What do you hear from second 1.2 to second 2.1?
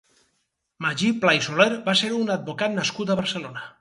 Pla i Soler va ser